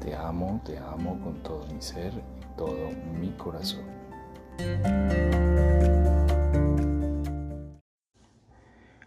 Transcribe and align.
Te 0.00 0.14
amo, 0.14 0.60
te 0.64 0.78
amo 0.78 1.18
con 1.20 1.42
todo 1.42 1.66
mi 1.66 1.82
ser 1.82 2.12
y 2.14 2.56
todo 2.56 2.90
mi 3.18 3.30
corazón. 3.32 3.84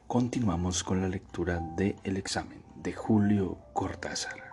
Continuamos 0.05 0.84
con 0.84 1.02
la 1.02 1.08
lectura 1.08 1.59
de 1.77 1.96
El 2.04 2.18
examen 2.18 2.62
de 2.76 2.91
Julio 2.91 3.58
Cortázar. 3.72 4.52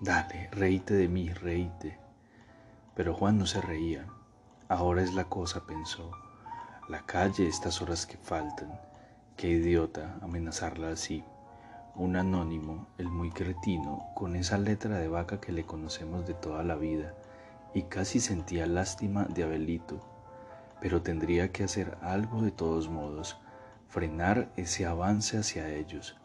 Dale, 0.00 0.48
reíte 0.52 0.94
de 0.94 1.08
mí, 1.08 1.28
reíte. 1.30 1.98
Pero 2.94 3.14
Juan 3.14 3.38
no 3.38 3.46
se 3.46 3.60
reía. 3.60 4.06
Ahora 4.68 5.02
es 5.02 5.12
la 5.12 5.24
cosa, 5.24 5.66
pensó. 5.66 6.10
La 6.88 7.04
calle, 7.04 7.48
estas 7.48 7.82
horas 7.82 8.06
que 8.06 8.16
faltan. 8.16 8.80
Qué 9.36 9.48
idiota 9.48 10.18
amenazarla 10.22 10.90
así. 10.90 11.24
Un 11.96 12.16
anónimo, 12.16 12.86
el 12.98 13.08
muy 13.08 13.30
cretino, 13.30 14.06
con 14.14 14.36
esa 14.36 14.58
letra 14.58 14.98
de 14.98 15.08
vaca 15.08 15.40
que 15.40 15.52
le 15.52 15.66
conocemos 15.66 16.26
de 16.26 16.34
toda 16.34 16.62
la 16.62 16.76
vida, 16.76 17.14
y 17.74 17.82
casi 17.82 18.20
sentía 18.20 18.66
lástima 18.66 19.24
de 19.24 19.42
Abelito. 19.42 20.00
Pero 20.80 21.02
tendría 21.02 21.52
que 21.52 21.64
hacer 21.64 21.98
algo 22.00 22.42
de 22.42 22.52
todos 22.52 22.88
modos, 22.88 23.38
frenar 23.88 24.50
ese 24.56 24.86
avance 24.86 25.36
hacia 25.36 25.68
ellos. 25.68 26.16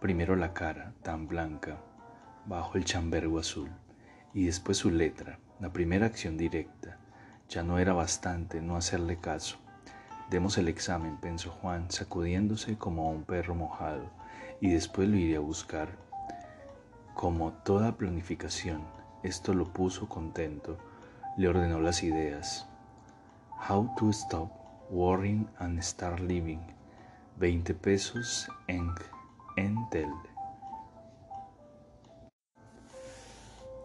Primero 0.00 0.36
la 0.36 0.52
cara, 0.52 0.92
tan 1.02 1.26
blanca, 1.26 1.78
bajo 2.46 2.76
el 2.76 2.84
chambergo 2.84 3.38
azul, 3.38 3.70
y 4.34 4.44
después 4.44 4.76
su 4.76 4.90
letra, 4.90 5.40
la 5.58 5.72
primera 5.72 6.06
acción 6.06 6.36
directa. 6.36 6.98
Ya 7.48 7.62
no 7.62 7.78
era 7.78 7.94
bastante 7.94 8.60
no 8.60 8.76
hacerle 8.76 9.16
caso. 9.16 9.56
Demos 10.30 10.58
el 10.58 10.68
examen, 10.68 11.16
pensó 11.16 11.50
Juan, 11.50 11.90
sacudiéndose 11.90 12.76
como 12.76 13.10
un 13.10 13.24
perro 13.24 13.54
mojado, 13.54 14.10
y 14.60 14.70
después 14.70 15.08
lo 15.08 15.16
iré 15.16 15.36
a 15.36 15.40
buscar. 15.40 15.88
Como 17.14 17.52
toda 17.64 17.96
planificación, 17.96 18.82
esto 19.22 19.54
lo 19.54 19.72
puso 19.72 20.08
contento, 20.08 20.78
le 21.36 21.48
ordenó 21.48 21.80
las 21.80 22.02
ideas. 22.02 22.66
How 23.68 23.94
to 23.96 24.10
stop 24.10 24.50
worrying 24.90 25.48
and 25.58 25.80
start 25.82 26.20
living. 26.20 26.60
20 27.36 27.74
pesos 27.74 28.48
en 28.66 28.90
Entel. 29.56 30.10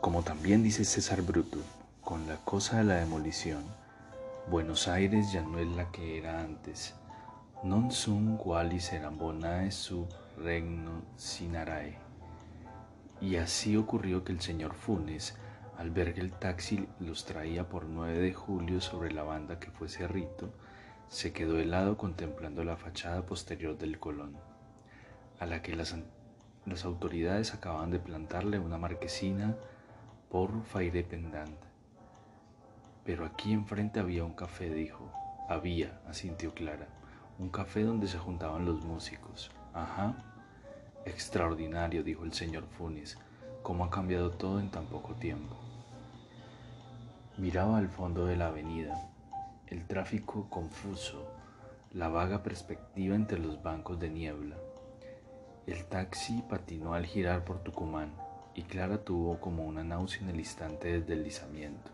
Como 0.01 0.23
también 0.23 0.63
dice 0.63 0.83
César 0.85 1.21
Bruto, 1.21 1.59
con 2.01 2.27
la 2.27 2.37
cosa 2.37 2.77
de 2.77 2.83
la 2.83 2.95
demolición, 2.95 3.63
Buenos 4.49 4.87
Aires 4.89 5.31
ya 5.31 5.41
no 5.41 5.57
es 5.59 5.67
la 5.67 5.89
que 5.91 6.17
era 6.17 6.41
antes. 6.41 6.93
Non 7.63 7.91
sum 7.91 8.35
qualis 8.35 8.91
eran 8.91 9.17
bonae 9.17 9.71
su 9.71 10.05
regno 10.37 11.03
sinarae. 11.15 11.97
Y 13.21 13.37
así 13.37 13.77
ocurrió 13.77 14.23
que 14.23 14.31
el 14.31 14.41
señor 14.41 14.73
Funes, 14.73 15.37
al 15.77 15.91
ver 15.91 16.13
que 16.13 16.21
el 16.21 16.31
taxi 16.31 16.87
los 16.99 17.25
traía 17.25 17.69
por 17.69 17.85
9 17.85 18.19
de 18.19 18.33
julio 18.33 18.81
sobre 18.81 19.11
la 19.11 19.23
banda 19.23 19.59
que 19.59 19.71
fue 19.71 19.89
Cerrito, 19.89 20.53
se 21.07 21.31
quedó 21.31 21.59
helado 21.59 21.97
contemplando 21.97 22.63
la 22.63 22.75
fachada 22.75 23.25
posterior 23.25 23.77
del 23.77 23.99
Colón, 23.99 24.35
a 25.39 25.45
la 25.45 25.61
que 25.61 25.75
las, 25.75 25.95
autoridades 26.85 27.53
acababan 27.53 27.91
de 27.91 27.99
plantarle 27.99 28.59
una 28.59 28.77
marquesina 28.77 29.55
por 30.29 30.63
Faire 30.63 31.05
Pendant 31.05 31.73
pero 33.05 33.25
aquí 33.25 33.51
enfrente 33.51 33.99
había 33.99 34.23
un 34.23 34.33
café, 34.33 34.69
dijo. 34.69 35.11
Había, 35.49 35.99
asintió 36.07 36.53
Clara. 36.53 36.87
Un 37.37 37.49
café 37.49 37.83
donde 37.83 38.07
se 38.07 38.17
juntaban 38.17 38.65
los 38.65 38.83
músicos. 38.85 39.51
Ajá. 39.73 40.15
Extraordinario, 41.05 42.03
dijo 42.03 42.23
el 42.23 42.33
señor 42.33 42.65
Funes. 42.77 43.17
¿Cómo 43.63 43.85
ha 43.85 43.89
cambiado 43.89 44.31
todo 44.31 44.59
en 44.59 44.69
tan 44.69 44.85
poco 44.85 45.15
tiempo? 45.15 45.55
Miraba 47.37 47.79
al 47.79 47.89
fondo 47.89 48.25
de 48.25 48.35
la 48.35 48.47
avenida, 48.47 49.09
el 49.67 49.87
tráfico 49.87 50.47
confuso, 50.49 51.27
la 51.91 52.07
vaga 52.07 52.43
perspectiva 52.43 53.15
entre 53.15 53.39
los 53.39 53.63
bancos 53.63 53.99
de 53.99 54.09
niebla. 54.09 54.57
El 55.65 55.85
taxi 55.85 56.43
patinó 56.47 56.93
al 56.93 57.05
girar 57.05 57.43
por 57.43 57.63
Tucumán 57.63 58.13
y 58.53 58.63
Clara 58.63 59.03
tuvo 59.03 59.39
como 59.39 59.65
una 59.65 59.83
náusea 59.83 60.21
en 60.21 60.29
el 60.29 60.39
instante 60.39 60.89
del 60.89 61.05
deslizamiento. 61.07 61.89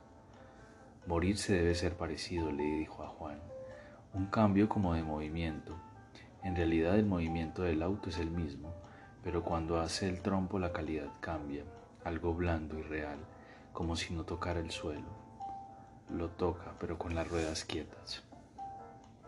Morirse 1.07 1.53
debe 1.53 1.73
ser 1.75 1.95
parecido, 1.95 2.51
le 2.51 2.63
dijo 2.63 3.03
a 3.03 3.07
Juan. 3.07 3.39
Un 4.13 4.25
cambio 4.25 4.67
como 4.67 4.93
de 4.93 5.03
movimiento. 5.03 5.75
En 6.43 6.55
realidad 6.55 6.95
el 6.95 7.05
movimiento 7.05 7.63
del 7.63 7.83
auto 7.83 8.09
es 8.09 8.17
el 8.17 8.31
mismo, 8.31 8.73
pero 9.23 9.43
cuando 9.43 9.79
hace 9.79 10.07
el 10.07 10.21
trompo 10.21 10.59
la 10.59 10.71
calidad 10.71 11.09
cambia, 11.19 11.63
algo 12.05 12.33
blando 12.33 12.79
y 12.79 12.83
real, 12.83 13.19
como 13.73 13.95
si 13.95 14.13
no 14.13 14.23
tocara 14.23 14.59
el 14.59 14.71
suelo. 14.71 15.07
Lo 16.09 16.29
toca, 16.29 16.73
pero 16.79 16.97
con 16.97 17.13
las 17.13 17.27
ruedas 17.29 17.65
quietas. 17.65 18.23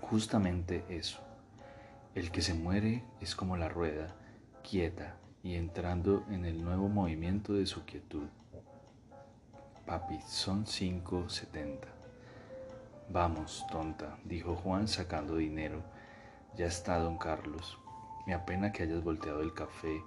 Justamente 0.01 0.85
eso. 0.89 1.19
El 2.15 2.31
que 2.31 2.41
se 2.41 2.53
muere 2.53 3.03
es 3.19 3.35
como 3.35 3.55
la 3.55 3.69
rueda, 3.69 4.15
quieta 4.67 5.17
y 5.43 5.55
entrando 5.55 6.25
en 6.29 6.45
el 6.45 6.63
nuevo 6.63 6.89
movimiento 6.89 7.53
de 7.53 7.65
su 7.65 7.85
quietud. 7.85 8.27
Papi, 9.85 10.19
son 10.27 10.65
cinco 10.65 11.29
setenta. 11.29 11.87
Vamos, 13.09 13.65
tonta, 13.71 14.17
dijo 14.23 14.55
Juan 14.55 14.87
sacando 14.87 15.35
dinero. 15.35 15.83
Ya 16.57 16.65
está, 16.65 16.99
don 16.99 17.17
Carlos. 17.17 17.79
Me 18.27 18.33
apena 18.33 18.71
que 18.71 18.83
hayas 18.83 19.03
volteado 19.03 19.41
el 19.41 19.53
café, 19.53 20.03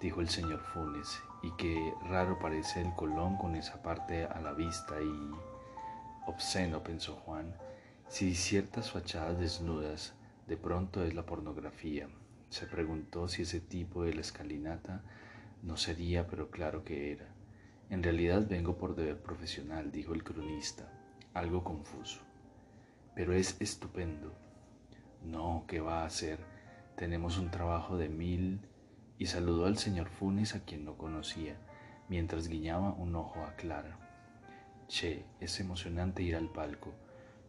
dijo 0.00 0.20
el 0.20 0.28
señor 0.28 0.60
Funes, 0.60 1.22
y 1.42 1.50
que 1.52 1.94
raro 2.08 2.38
parece 2.38 2.82
el 2.82 2.92
colón 2.94 3.36
con 3.38 3.56
esa 3.56 3.82
parte 3.82 4.24
a 4.24 4.40
la 4.40 4.52
vista 4.52 5.00
y... 5.00 5.30
Obsceno, 6.26 6.82
pensó 6.82 7.14
Juan, 7.14 7.56
si 8.08 8.34
ciertas 8.34 8.90
fachadas 8.90 9.38
desnudas 9.38 10.14
de 10.46 10.56
pronto 10.56 11.02
es 11.02 11.14
la 11.14 11.24
pornografía. 11.24 12.08
Se 12.50 12.66
preguntó 12.66 13.28
si 13.28 13.42
ese 13.42 13.60
tipo 13.60 14.04
de 14.04 14.14
la 14.14 14.20
escalinata 14.20 15.02
no 15.62 15.76
sería, 15.76 16.26
pero 16.26 16.50
claro 16.50 16.84
que 16.84 17.12
era. 17.12 17.26
En 17.90 18.02
realidad 18.02 18.46
vengo 18.48 18.76
por 18.76 18.96
deber 18.96 19.20
profesional, 19.20 19.90
dijo 19.90 20.14
el 20.14 20.24
cronista, 20.24 20.88
algo 21.34 21.64
confuso. 21.64 22.20
Pero 23.14 23.32
es 23.32 23.56
estupendo. 23.60 24.45
No, 25.30 25.64
¿qué 25.66 25.80
va 25.80 26.02
a 26.02 26.06
hacer? 26.06 26.38
Tenemos 26.96 27.38
un 27.38 27.50
trabajo 27.50 27.96
de 27.96 28.08
mil... 28.08 28.60
Y 29.18 29.26
saludó 29.26 29.64
al 29.64 29.78
señor 29.78 30.10
Funes 30.10 30.54
a 30.54 30.64
quien 30.66 30.84
no 30.84 30.98
conocía, 30.98 31.56
mientras 32.10 32.48
guiñaba 32.48 32.92
un 32.92 33.16
ojo 33.16 33.42
a 33.44 33.56
Clara. 33.56 33.98
Che, 34.88 35.24
es 35.40 35.58
emocionante 35.58 36.22
ir 36.22 36.36
al 36.36 36.50
palco. 36.50 36.92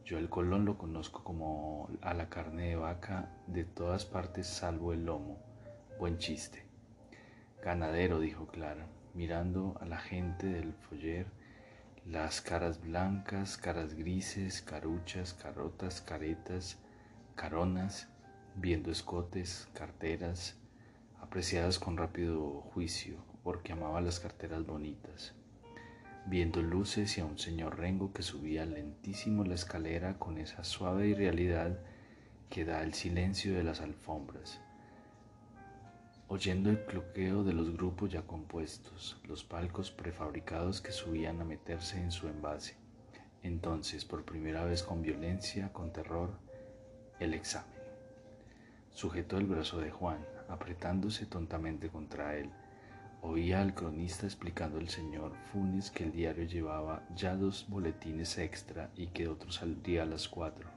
Yo 0.06 0.18
el 0.18 0.30
colón 0.30 0.64
lo 0.64 0.78
conozco 0.78 1.26
como 1.26 1.90
a 2.02 2.14
la 2.14 2.30
carne 2.30 2.70
de 2.70 2.78
vaca 2.78 3.34
de 3.48 3.66
todas 3.66 4.06
partes 4.06 4.48
salvo 4.48 4.94
el 4.94 5.04
lomo. 5.04 5.40
Buen 6.00 6.20
chiste. 6.20 6.64
Ganadero, 7.62 8.22
dijo 8.22 8.48
Clara 8.48 8.88
mirando 9.18 9.76
a 9.82 9.86
la 9.86 9.98
gente 9.98 10.46
del 10.46 10.74
foyer, 10.74 11.26
las 12.06 12.40
caras 12.40 12.80
blancas, 12.80 13.58
caras 13.58 13.96
grises, 13.96 14.62
caruchas, 14.62 15.34
carotas, 15.34 16.02
caretas, 16.02 16.78
caronas, 17.38 18.10
viendo 18.56 18.92
escotes, 18.92 19.70
carteras, 19.74 20.58
apreciadas 21.22 21.80
con 21.80 21.96
rápido 21.96 22.60
juicio, 22.74 23.16
porque 23.44 23.72
amaba 23.72 24.02
las 24.02 24.20
carteras 24.20 24.66
bonitas, 24.66 25.34
viendo 26.26 26.62
luces 26.62 27.18
y 27.18 27.22
a 27.22 27.26
un 27.26 27.40
señor 27.40 27.80
Rengo 27.80 28.12
que 28.12 28.24
subía 28.24 28.66
lentísimo 28.66 29.46
la 29.46 29.56
escalera 29.56 30.20
con 30.20 30.38
esa 30.38 30.66
suave 30.66 31.08
irrealidad 31.08 31.80
que 32.50 32.66
da 32.66 32.84
el 32.84 32.94
silencio 32.94 33.54
de 33.54 33.64
las 33.64 33.80
alfombras 33.80 34.60
oyendo 36.30 36.70
el 36.70 36.84
cloqueo 36.84 37.44
de 37.44 37.54
los 37.54 37.72
grupos 37.72 38.12
ya 38.12 38.22
compuestos, 38.22 39.18
los 39.26 39.46
palcos 39.46 39.92
prefabricados 39.92 40.82
que 40.82 40.92
subían 40.92 41.40
a 41.40 41.46
meterse 41.46 42.02
en 42.02 42.12
su 42.12 42.28
envase. 42.28 42.76
Entonces, 43.44 44.04
por 44.04 44.26
primera 44.26 44.66
vez 44.66 44.84
con 44.84 45.02
violencia, 45.02 45.72
con 45.72 45.94
terror, 45.94 46.32
el 47.20 47.34
examen. 47.34 47.78
Sujetó 48.92 49.38
el 49.38 49.46
brazo 49.46 49.80
de 49.80 49.92
Juan, 49.92 50.20
apretándose 50.50 51.26
tontamente 51.26 51.90
contra 51.90 52.38
él. 52.38 52.50
Oía 53.22 53.62
al 53.62 53.74
cronista 53.74 54.26
explicando 54.26 54.78
al 54.78 54.90
señor 54.90 55.34
Funes 55.52 55.92
que 55.92 56.04
el 56.04 56.12
diario 56.12 56.46
llevaba 56.46 57.04
ya 57.16 57.36
dos 57.36 57.66
boletines 57.68 58.38
extra 58.38 58.92
y 58.96 59.08
que 59.08 59.28
otro 59.28 59.52
saldría 59.52 60.04
a 60.04 60.06
las 60.06 60.28
cuatro. 60.28 60.70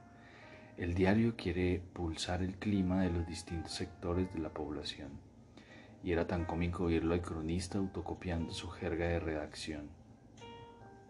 El 0.77 0.95
diario 0.95 1.35
quiere 1.35 1.81
pulsar 1.93 2.41
el 2.41 2.55
clima 2.55 3.03
de 3.03 3.11
los 3.11 3.27
distintos 3.27 3.73
sectores 3.73 4.33
de 4.33 4.39
la 4.39 4.49
población. 4.49 5.11
Y 6.03 6.11
era 6.11 6.25
tan 6.25 6.45
cómico 6.45 6.85
oírlo 6.85 7.13
al 7.13 7.21
cronista 7.21 7.77
autocopiando 7.77 8.51
su 8.53 8.69
jerga 8.69 9.05
de 9.05 9.19
redacción. 9.19 9.89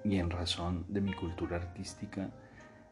Y 0.03 0.17
en 0.17 0.29
razón 0.29 0.85
de 0.89 0.99
mi 0.99 1.13
cultura 1.13 1.57
artística, 1.57 2.31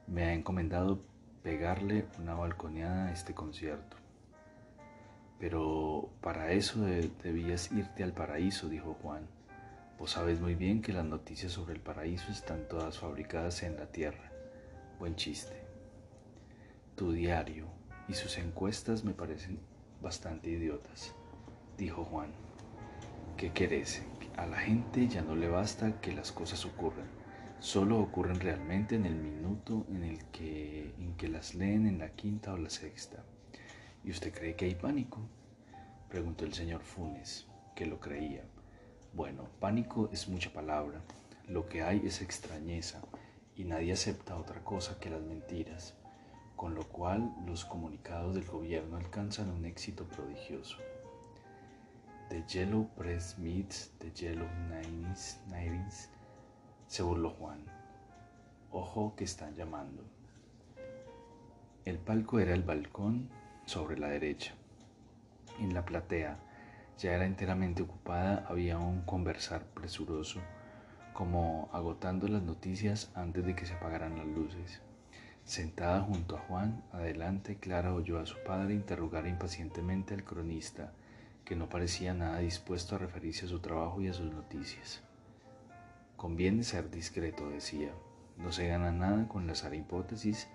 me 0.07 0.23
ha 0.23 0.33
encomendado 0.33 1.01
pegarle 1.43 2.05
una 2.19 2.33
balconeada 2.35 3.07
a 3.07 3.11
este 3.11 3.33
concierto. 3.33 3.97
Pero 5.39 6.09
para 6.21 6.51
eso 6.51 6.81
debías 6.81 7.71
irte 7.71 8.03
al 8.03 8.13
paraíso, 8.13 8.67
dijo 8.67 8.97
Juan. 9.01 9.27
Vos 9.97 10.11
sabes 10.11 10.39
muy 10.39 10.55
bien 10.55 10.81
que 10.81 10.93
las 10.93 11.05
noticias 11.05 11.51
sobre 11.51 11.73
el 11.73 11.81
paraíso 11.81 12.31
están 12.31 12.67
todas 12.67 12.99
fabricadas 12.99 13.63
en 13.63 13.77
la 13.77 13.85
tierra. 13.87 14.31
Buen 14.97 15.15
chiste. 15.15 15.63
Tu 16.95 17.11
diario 17.13 17.67
y 18.07 18.13
sus 18.13 18.37
encuestas 18.37 19.03
me 19.03 19.13
parecen 19.13 19.59
bastante 20.01 20.49
idiotas, 20.49 21.13
dijo 21.77 22.03
Juan. 22.03 22.31
¿Qué 23.37 23.51
querés? 23.51 24.03
A 24.35 24.45
la 24.45 24.57
gente 24.57 25.07
ya 25.07 25.21
no 25.21 25.35
le 25.35 25.47
basta 25.47 25.99
que 26.01 26.13
las 26.13 26.31
cosas 26.31 26.65
ocurran, 26.65 27.07
solo 27.59 27.99
ocurren 27.99 28.39
realmente 28.39 28.95
en 28.95 29.05
el 29.05 29.15
minuto 29.15 29.85
en 29.89 30.03
el 30.03 30.25
que, 30.25 30.93
en 30.97 31.15
que 31.15 31.27
las 31.27 31.55
leen 31.55 31.87
en 31.87 31.99
la 31.99 32.09
quinta 32.09 32.53
o 32.53 32.57
la 32.57 32.69
sexta. 32.69 33.23
¿Y 34.03 34.11
usted 34.11 34.33
cree 34.33 34.55
que 34.55 34.65
hay 34.65 34.75
pánico? 34.75 35.19
Preguntó 36.09 36.45
el 36.45 36.53
señor 36.53 36.81
Funes, 36.81 37.47
que 37.75 37.85
lo 37.85 37.99
creía. 37.99 38.43
Bueno, 39.13 39.49
pánico 39.59 40.09
es 40.11 40.27
mucha 40.27 40.51
palabra. 40.51 41.01
Lo 41.47 41.67
que 41.67 41.81
hay 41.81 42.01
es 42.05 42.21
extrañeza 42.21 43.01
y 43.55 43.65
nadie 43.65 43.91
acepta 43.91 44.37
otra 44.37 44.63
cosa 44.63 44.99
que 44.99 45.09
las 45.09 45.21
mentiras, 45.21 45.95
con 46.55 46.75
lo 46.75 46.87
cual 46.87 47.33
los 47.45 47.65
comunicados 47.65 48.35
del 48.35 48.45
gobierno 48.45 48.97
alcanzan 48.97 49.49
un 49.49 49.65
éxito 49.65 50.05
prodigioso. 50.05 50.77
The 52.29 52.43
Yellow 52.47 52.87
Press 52.95 53.37
meets 53.37 53.91
the 53.99 54.11
Yellow 54.11 54.47
Nines, 54.69 55.39
se 56.89 57.03
burló 57.03 57.29
Juan. 57.29 57.59
Ojo 58.71 59.13
que 59.15 59.23
están 59.23 59.55
llamando. 59.55 60.03
El 61.85 61.99
palco 61.99 62.39
era 62.39 62.55
el 62.55 62.63
balcón 62.63 63.29
sobre 63.65 63.99
la 63.99 64.07
derecha. 64.07 64.55
En 65.59 65.75
la 65.75 65.85
platea, 65.85 66.39
ya 66.97 67.13
era 67.13 67.27
enteramente 67.27 67.83
ocupada, 67.83 68.43
había 68.49 68.79
un 68.79 69.01
conversar 69.01 69.65
presuroso, 69.65 70.39
como 71.13 71.69
agotando 71.73 72.27
las 72.27 72.41
noticias 72.41 73.11
antes 73.13 73.45
de 73.45 73.55
que 73.55 73.67
se 73.67 73.75
apagaran 73.75 74.17
las 74.17 74.25
luces. 74.25 74.81
Sentada 75.43 76.01
junto 76.01 76.37
a 76.37 76.39
Juan, 76.39 76.83
adelante, 76.91 77.57
Clara 77.57 77.93
oyó 77.93 78.19
a 78.19 78.25
su 78.25 78.37
padre 78.43 78.73
interrogar 78.73 79.27
impacientemente 79.27 80.15
al 80.15 80.23
cronista, 80.23 80.91
que 81.45 81.55
no 81.55 81.69
parecía 81.69 82.15
nada 82.15 82.39
dispuesto 82.39 82.95
a 82.95 82.99
referirse 82.99 83.45
a 83.45 83.49
su 83.49 83.59
trabajo 83.59 84.01
y 84.01 84.07
a 84.07 84.13
sus 84.13 84.31
noticias. 84.31 85.03
Conviene 86.19 86.63
ser 86.63 86.91
discreto, 86.91 87.49
decía. 87.49 87.93
No 88.35 88.51
se 88.51 88.67
gana 88.67 88.91
nada 88.91 89.29
con 89.29 89.47
lanzar 89.47 89.73
hipótesis 89.73 90.49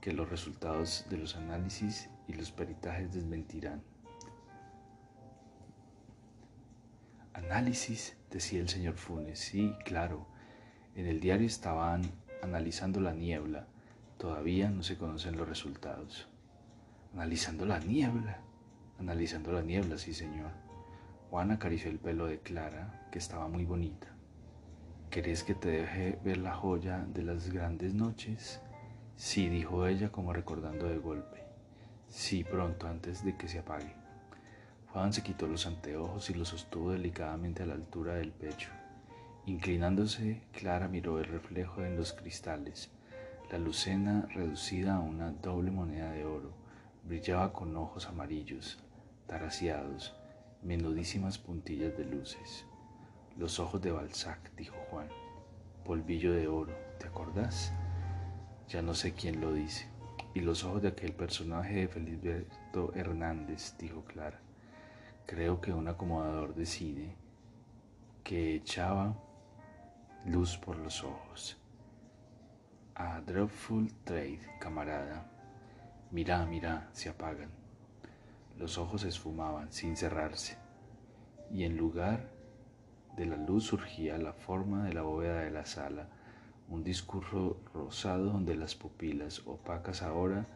que 0.00 0.14
los 0.14 0.30
resultados 0.30 1.04
de 1.10 1.18
los 1.18 1.36
análisis 1.36 2.08
y 2.26 2.32
los 2.32 2.52
peritajes 2.52 3.12
desmentirán. 3.12 3.82
Análisis, 7.34 8.16
decía 8.30 8.60
el 8.60 8.70
señor 8.70 8.94
Funes. 8.94 9.38
Sí, 9.38 9.74
claro. 9.84 10.26
En 10.94 11.04
el 11.04 11.20
diario 11.20 11.46
estaban 11.46 12.00
analizando 12.42 12.98
la 12.98 13.12
niebla. 13.12 13.66
Todavía 14.16 14.70
no 14.70 14.82
se 14.82 14.96
conocen 14.96 15.36
los 15.36 15.46
resultados. 15.46 16.28
Analizando 17.12 17.66
la 17.66 17.78
niebla. 17.78 18.38
Analizando 18.98 19.52
la 19.52 19.60
niebla, 19.60 19.98
sí, 19.98 20.14
señor. 20.14 20.52
Juan 21.28 21.50
acarició 21.50 21.90
el 21.90 21.98
pelo 21.98 22.24
de 22.24 22.40
Clara, 22.40 23.06
que 23.12 23.18
estaba 23.18 23.48
muy 23.48 23.66
bonita. 23.66 24.16
¿Querés 25.10 25.42
que 25.42 25.56
te 25.56 25.68
deje 25.70 26.20
ver 26.24 26.38
la 26.38 26.54
joya 26.54 27.04
de 27.12 27.24
las 27.24 27.50
grandes 27.50 27.94
noches? 27.94 28.60
Sí, 29.16 29.48
dijo 29.48 29.88
ella 29.88 30.12
como 30.12 30.32
recordando 30.32 30.86
de 30.86 30.98
golpe. 30.98 31.42
Sí, 32.06 32.44
pronto, 32.44 32.86
antes 32.86 33.24
de 33.24 33.36
que 33.36 33.48
se 33.48 33.58
apague. 33.58 33.92
Juan 34.92 35.12
se 35.12 35.24
quitó 35.24 35.48
los 35.48 35.66
anteojos 35.66 36.30
y 36.30 36.34
los 36.34 36.50
sostuvo 36.50 36.92
delicadamente 36.92 37.64
a 37.64 37.66
la 37.66 37.74
altura 37.74 38.14
del 38.14 38.30
pecho. 38.30 38.70
Inclinándose, 39.46 40.42
Clara 40.52 40.86
miró 40.86 41.18
el 41.18 41.24
reflejo 41.24 41.84
en 41.84 41.96
los 41.96 42.12
cristales. 42.12 42.92
La 43.50 43.58
lucena, 43.58 44.28
reducida 44.32 44.94
a 44.94 45.00
una 45.00 45.32
doble 45.32 45.72
moneda 45.72 46.12
de 46.12 46.24
oro, 46.24 46.52
brillaba 47.02 47.52
con 47.52 47.76
ojos 47.76 48.06
amarillos, 48.06 48.78
taraciados, 49.26 50.14
menudísimas 50.62 51.36
puntillas 51.38 51.98
de 51.98 52.04
luces. 52.04 52.64
Los 53.36 53.58
ojos 53.58 53.80
de 53.80 53.92
Balzac, 53.92 54.54
dijo 54.56 54.76
Juan. 54.90 55.08
Polvillo 55.84 56.32
de 56.32 56.48
oro, 56.48 56.74
¿te 56.98 57.06
acordás? 57.06 57.72
Ya 58.68 58.82
no 58.82 58.94
sé 58.94 59.12
quién 59.12 59.40
lo 59.40 59.52
dice. 59.52 59.88
Y 60.34 60.40
los 60.40 60.64
ojos 60.64 60.82
de 60.82 60.88
aquel 60.88 61.12
personaje 61.12 61.74
de 61.74 61.88
Feliberto 61.88 62.92
Hernández, 62.94 63.76
dijo 63.78 64.04
Clara 64.04 64.40
creo 65.30 65.60
que 65.60 65.72
un 65.72 65.86
acomodador 65.86 66.56
de 66.56 66.66
cine 66.66 67.14
que 68.24 68.56
echaba 68.56 69.14
luz 70.26 70.56
por 70.56 70.76
los 70.76 71.04
ojos. 71.04 71.56
A 72.96 73.20
Dreadful 73.20 73.92
Trade, 74.02 74.40
camarada. 74.58 75.30
Mira, 76.10 76.44
mira, 76.46 76.88
se 76.92 77.10
apagan. 77.10 77.50
Los 78.58 78.76
ojos 78.76 79.02
se 79.02 79.08
esfumaban 79.08 79.72
sin 79.72 79.96
cerrarse, 79.96 80.58
y 81.52 81.62
en 81.62 81.76
lugar 81.76 82.28
de 83.16 83.26
la 83.26 83.36
luz 83.36 83.64
surgía 83.64 84.18
la 84.18 84.32
forma 84.32 84.84
de 84.84 84.92
la 84.92 85.02
bóveda 85.02 85.40
de 85.40 85.50
la 85.50 85.66
sala, 85.66 86.08
un 86.68 86.84
discurso 86.84 87.58
rosado 87.74 88.26
donde 88.26 88.54
las 88.56 88.74
pupilas, 88.74 89.42
opacas 89.46 90.02
ahora, 90.02 90.46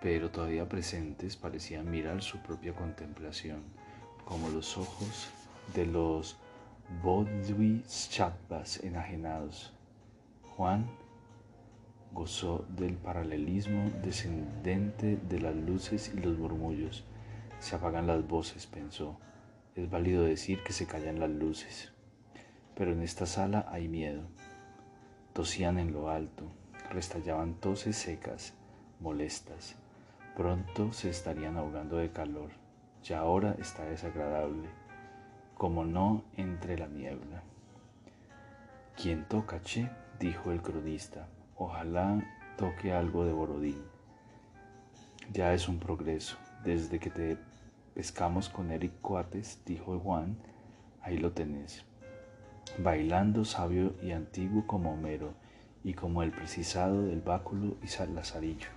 pero 0.00 0.30
todavía 0.30 0.68
presentes, 0.68 1.36
parecían 1.36 1.90
mirar 1.90 2.22
su 2.22 2.38
propia 2.38 2.74
contemplación 2.74 3.62
como 4.24 4.48
los 4.48 4.76
ojos 4.76 5.30
de 5.74 5.86
los 5.86 6.36
Bodhisattvas 7.02 8.84
enajenados. 8.84 9.72
Juan 10.56 10.86
gozó 12.12 12.64
del 12.68 12.94
paralelismo 12.94 13.90
descendente 14.02 15.16
de 15.16 15.40
las 15.40 15.56
luces 15.56 16.12
y 16.14 16.20
los 16.20 16.38
murmullos. 16.38 17.04
Se 17.58 17.74
apagan 17.74 18.06
las 18.06 18.26
voces, 18.26 18.66
pensó. 18.66 19.18
Es 19.76 19.90
válido 19.90 20.24
decir 20.24 20.62
que 20.62 20.72
se 20.72 20.86
callan 20.86 21.20
las 21.20 21.30
luces. 21.30 21.92
Pero 22.74 22.92
en 22.92 23.02
esta 23.02 23.26
sala 23.26 23.66
hay 23.70 23.88
miedo. 23.88 24.22
Tosían 25.32 25.78
en 25.78 25.92
lo 25.92 26.10
alto, 26.10 26.44
restallaban 26.90 27.54
toses 27.54 27.96
secas, 27.96 28.54
molestas. 29.00 29.76
Pronto 30.36 30.92
se 30.92 31.10
estarían 31.10 31.56
ahogando 31.56 31.96
de 31.96 32.10
calor 32.10 32.64
ya 33.04 33.18
ahora 33.18 33.54
está 33.60 33.84
desagradable, 33.84 34.66
como 35.58 35.84
no 35.84 36.24
entre 36.38 36.78
la 36.78 36.86
niebla. 36.86 37.42
¿Quién 38.96 39.28
toca, 39.28 39.60
che? 39.60 39.90
dijo 40.18 40.50
el 40.52 40.62
cronista. 40.62 41.28
Ojalá 41.56 42.22
toque 42.56 42.94
algo 42.94 43.26
de 43.26 43.32
Borodín. 43.34 43.82
Ya 45.32 45.52
es 45.52 45.68
un 45.68 45.78
progreso. 45.78 46.38
Desde 46.64 46.98
que 46.98 47.10
te 47.10 47.36
pescamos 47.94 48.48
con 48.48 48.72
Eric 48.72 49.00
Coates, 49.00 49.60
dijo 49.64 49.98
Juan, 50.00 50.36
ahí 51.00 51.16
lo 51.16 51.32
tenés. 51.32 51.84
Bailando 52.78 53.44
sabio 53.44 53.94
y 54.02 54.10
antiguo 54.10 54.66
como 54.66 54.92
Homero 54.92 55.32
y 55.84 55.94
como 55.94 56.22
el 56.24 56.32
precisado 56.32 57.02
del 57.02 57.20
báculo 57.20 57.76
y 57.82 58.12
Lazarillo. 58.12 58.68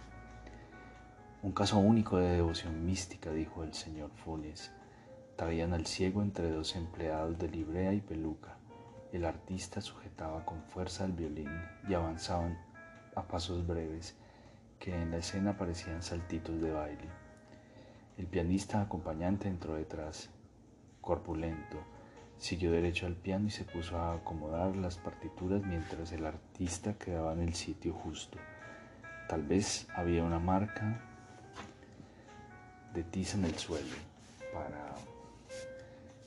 Un 1.42 1.52
caso 1.52 1.80
único 1.80 2.18
de 2.18 2.30
devoción 2.30 2.86
mística, 2.86 3.32
dijo 3.32 3.64
el 3.64 3.74
señor 3.74 4.12
Funes. 4.24 4.72
Traían 5.36 5.74
al 5.74 5.88
ciego 5.88 6.22
entre 6.22 6.52
dos 6.52 6.76
empleados 6.76 7.40
de 7.40 7.50
librea 7.50 7.94
y 7.94 8.02
peluca. 8.02 8.58
El 9.12 9.26
artista 9.26 9.82
sujetaba 9.82 10.46
con 10.46 10.62
fuerza 10.64 11.06
el 11.06 11.14
violín 11.14 11.50
y 11.88 11.94
avanzaban 11.94 12.60
a 13.16 13.24
pasos 13.24 13.66
breves 13.66 14.16
que 14.80 14.94
en 14.94 15.12
la 15.12 15.18
escena 15.18 15.58
parecían 15.58 16.04
saltitos 16.04 16.62
de 16.62 16.72
baile. 16.72 17.27
El 18.18 18.26
pianista 18.26 18.82
acompañante 18.82 19.48
entró 19.48 19.76
detrás, 19.76 20.30
corpulento, 21.02 21.78
siguió 22.38 22.72
derecho 22.72 23.06
al 23.06 23.16
piano 23.16 23.48
y 23.48 23.52
se 23.52 23.64
puso 23.64 23.98
a 23.98 24.14
acomodar 24.14 24.76
las 24.76 24.98
partituras 24.98 25.64
mientras 25.64 26.12
el 26.12 26.26
artista 26.26 26.94
quedaba 26.94 27.34
en 27.34 27.42
el 27.42 27.54
sitio 27.54 27.94
justo. 27.94 28.38
Tal 29.30 29.44
vez 29.44 29.88
había 29.96 30.24
una 30.24 30.40
marca 30.40 31.02
de 32.94 33.04
tiza 33.04 33.38
en 33.38 33.46
el 33.46 33.56
suelo 33.56 33.96
para 34.54 34.96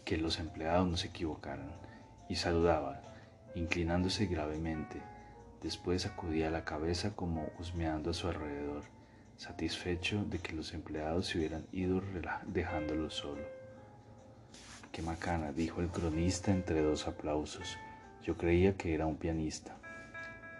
que 0.05 0.17
los 0.17 0.39
empleados 0.39 0.89
no 0.89 0.97
se 0.97 1.09
equivocaran, 1.09 1.71
y 2.29 2.37
saludaba, 2.37 3.01
inclinándose 3.57 4.27
gravemente. 4.27 5.03
Después 5.63 6.03
sacudía 6.03 6.51
la 6.51 6.65
cabeza 6.65 7.17
como 7.17 7.49
husmeando 7.59 8.11
a 8.11 8.15
su 8.15 8.29
alrededor, 8.29 8.85
satisfecho 9.41 10.23
de 10.27 10.39
que 10.39 10.53
los 10.53 10.75
empleados 10.75 11.29
se 11.29 11.39
hubieran 11.39 11.65
ido 11.73 12.03
dejándolo 12.47 13.09
solo. 13.09 13.41
Qué 14.93 15.01
macana, 15.01 15.51
dijo 15.51 15.81
el 15.81 15.89
cronista 15.89 16.51
entre 16.51 16.83
dos 16.83 17.09
aplausos. 17.09 17.79
Yo 18.23 18.37
creía 18.37 18.77
que 18.77 18.93
era 18.93 19.07
un 19.07 19.17
pianista. 19.17 19.79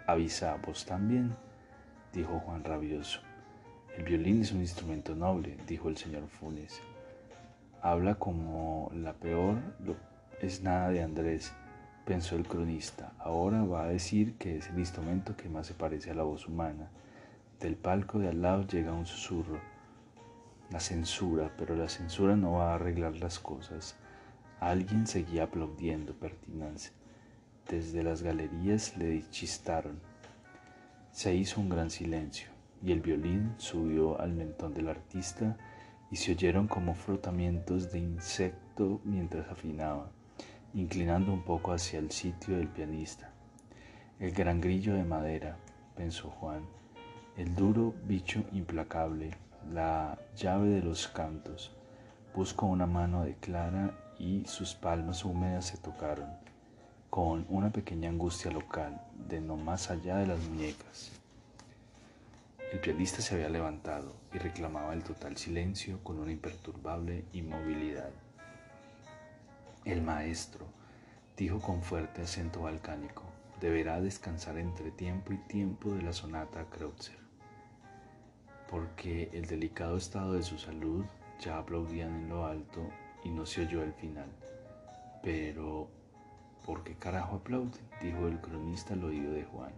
Avisa, 0.07 0.57
vos 0.65 0.83
también, 0.83 1.35
dijo 2.11 2.39
Juan 2.39 2.63
rabioso. 2.63 3.19
El 3.95 4.03
violín 4.03 4.41
es 4.41 4.51
un 4.51 4.61
instrumento 4.61 5.13
noble, 5.13 5.57
dijo 5.67 5.87
el 5.87 5.97
señor 5.97 6.27
Funes. 6.27 6.81
Habla 7.83 8.15
como 8.15 8.89
la 8.95 9.13
peor, 9.13 9.57
no 9.79 9.95
es 10.41 10.63
nada 10.63 10.89
de 10.89 11.03
Andrés, 11.03 11.53
pensó 12.03 12.35
el 12.35 12.47
cronista. 12.47 13.13
Ahora 13.19 13.63
va 13.63 13.83
a 13.83 13.89
decir 13.89 14.39
que 14.39 14.57
es 14.57 14.69
el 14.69 14.79
instrumento 14.79 15.37
que 15.37 15.49
más 15.49 15.67
se 15.67 15.75
parece 15.75 16.09
a 16.09 16.15
la 16.15 16.23
voz 16.23 16.47
humana. 16.47 16.89
Del 17.61 17.75
palco 17.75 18.17
de 18.17 18.27
al 18.27 18.41
lado 18.41 18.65
llega 18.65 18.91
un 18.91 19.05
susurro. 19.05 19.59
La 20.71 20.79
censura, 20.79 21.53
pero 21.59 21.75
la 21.75 21.89
censura 21.89 22.35
no 22.35 22.53
va 22.53 22.71
a 22.71 22.75
arreglar 22.75 23.17
las 23.17 23.37
cosas. 23.37 23.95
Alguien 24.59 25.05
seguía 25.05 25.43
aplaudiendo 25.43 26.15
pertinacia. 26.15 26.91
Desde 27.69 28.01
las 28.01 28.23
galerías 28.23 28.97
le 28.97 29.29
chistaron. 29.29 29.99
Se 31.11 31.35
hizo 31.35 31.61
un 31.61 31.69
gran 31.69 31.91
silencio 31.91 32.49
y 32.83 32.93
el 32.93 33.01
violín 33.01 33.53
subió 33.57 34.19
al 34.19 34.33
mentón 34.33 34.73
del 34.73 34.89
artista 34.89 35.55
y 36.09 36.15
se 36.15 36.31
oyeron 36.31 36.67
como 36.67 36.95
frotamientos 36.95 37.91
de 37.91 37.99
insecto 37.99 39.01
mientras 39.03 39.47
afinaba, 39.51 40.09
inclinando 40.73 41.31
un 41.31 41.43
poco 41.43 41.73
hacia 41.73 41.99
el 41.99 42.09
sitio 42.09 42.57
del 42.57 42.69
pianista. 42.69 43.31
El 44.19 44.31
gran 44.31 44.61
grillo 44.61 44.95
de 44.95 45.03
madera, 45.03 45.57
pensó 45.95 46.29
Juan, 46.29 46.63
el 47.37 47.55
duro 47.55 47.93
bicho 48.03 48.43
implacable, 48.51 49.31
la 49.71 50.19
llave 50.35 50.69
de 50.69 50.81
los 50.81 51.07
cantos. 51.07 51.71
Buscó 52.35 52.65
una 52.65 52.85
mano 52.85 53.23
de 53.23 53.35
Clara 53.35 53.97
y 54.19 54.43
sus 54.45 54.73
palmas 54.73 55.23
húmedas 55.23 55.65
se 55.65 55.77
tocaron, 55.77 56.29
con 57.09 57.45
una 57.49 57.71
pequeña 57.71 58.09
angustia 58.09 58.51
local, 58.51 59.01
de 59.29 59.39
no 59.39 59.55
más 59.55 59.89
allá 59.89 60.17
de 60.17 60.27
las 60.27 60.39
muñecas. 60.39 61.11
El 62.73 62.79
pianista 62.79 63.21
se 63.21 63.35
había 63.35 63.49
levantado 63.49 64.13
y 64.33 64.37
reclamaba 64.37 64.93
el 64.93 65.03
total 65.03 65.37
silencio 65.37 66.03
con 66.03 66.19
una 66.19 66.31
imperturbable 66.31 67.25
inmovilidad. 67.33 68.11
El 69.85 70.01
maestro, 70.01 70.65
dijo 71.35 71.59
con 71.59 71.81
fuerte 71.81 72.21
acento 72.21 72.61
balcánico, 72.61 73.23
deberá 73.61 74.01
descansar 74.01 74.57
entre 74.57 74.91
tiempo 74.91 75.31
y 75.31 75.37
tiempo 75.37 75.93
de 75.93 76.01
la 76.01 76.11
sonata 76.11 76.65
Kreutzer, 76.69 77.19
porque 78.69 79.29
el 79.31 79.45
delicado 79.45 79.95
estado 79.95 80.33
de 80.33 80.43
su 80.43 80.57
salud 80.57 81.05
ya 81.39 81.57
aplaudían 81.57 82.13
en 82.15 82.29
lo 82.29 82.45
alto 82.45 82.81
y 83.23 83.29
no 83.29 83.45
se 83.45 83.61
oyó 83.61 83.83
el 83.83 83.93
final. 83.93 84.29
Pero, 85.23 85.87
¿por 86.65 86.83
qué 86.83 86.95
carajo 86.95 87.37
aplauden? 87.37 87.71
dijo 88.01 88.27
el 88.27 88.41
cronista 88.41 88.95
al 88.95 89.03
oído 89.05 89.31
de 89.31 89.45
Juan 89.45 89.71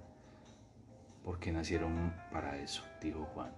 porque 1.24 1.52
nacieron 1.52 2.14
para 2.32 2.58
eso, 2.58 2.84
dijo 3.02 3.26
Juan. 3.34 3.52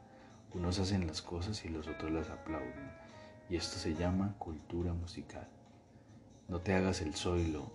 Unos 0.54 0.80
hacen 0.80 1.08
las 1.08 1.22
cosas 1.22 1.66
y 1.66 1.70
los 1.70 1.88
otros 1.88 2.12
las 2.12 2.30
aplauden, 2.30 2.92
y 3.50 3.58
esto 3.58 3.78
se 3.78 3.94
llama 3.96 4.36
cultura 4.38 4.94
musical. 4.94 5.48
No 6.48 6.62
te 6.62 6.74
hagas 6.74 7.02
el 7.02 7.14
zoilo 7.16 7.72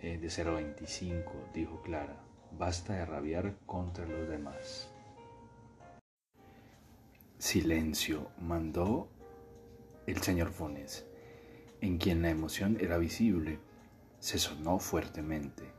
eh, 0.00 0.18
de 0.18 0.28
025, 0.28 1.50
dijo 1.54 1.82
Clara, 1.82 2.22
basta 2.52 2.94
de 2.94 3.06
rabiar 3.06 3.56
contra 3.66 4.06
los 4.06 4.28
demás. 4.28 4.90
Silencio, 7.38 8.30
mandó 8.38 9.08
el 10.06 10.22
señor 10.22 10.50
Fones, 10.50 11.06
en 11.80 11.98
quien 11.98 12.22
la 12.22 12.30
emoción 12.30 12.78
era 12.80 12.98
visible. 12.98 13.58
Se 14.18 14.38
sonó 14.38 14.78
fuertemente 14.78 15.78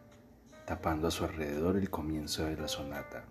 tapando 0.69 1.07
a 1.07 1.11
su 1.11 1.23
alrededor 1.23 1.77
el 1.77 1.89
comienzo 1.89 2.45
de 2.45 2.55
la 2.55 2.67
sonata. 2.67 3.25